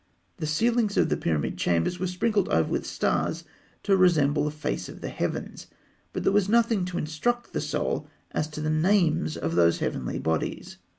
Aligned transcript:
The 0.37 0.47
ceilings 0.47 0.97
of 0.97 1.09
the 1.09 1.15
pyramid 1.15 1.59
chambers 1.59 1.99
were 1.99 2.07
sprinkled 2.07 2.49
over 2.49 2.71
with 2.71 2.87
stars 2.87 3.43
to 3.83 3.95
resemble 3.95 4.45
the 4.45 4.49
face 4.49 4.89
of 4.89 4.99
the 5.01 5.09
heavens; 5.09 5.67
but 6.11 6.23
there 6.23 6.31
was 6.33 6.49
nothing 6.49 6.85
to 6.85 6.97
instruct 6.97 7.53
the 7.53 7.61
Soul 7.61 8.07
as 8.31 8.47
to 8.47 8.61
the 8.61 8.71
names 8.71 9.37
of 9.37 9.53
those 9.53 9.77
heavenly 9.77 10.17
bodies. 10.17 10.77